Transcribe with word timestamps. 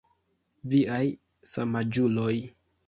Viaj 0.71 1.03
samaĝuloj. 1.53 2.37